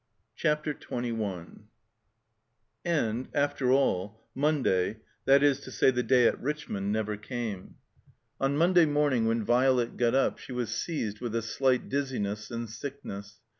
[0.35, 1.65] CHAPTER XXI
[2.83, 7.75] AND, after all, Monday, that is to say the day at r\ Richmond, never came.
[8.39, 12.67] On Monday morning when Violet got up she was seized with a slight dizziness and
[12.67, 13.41] sickness.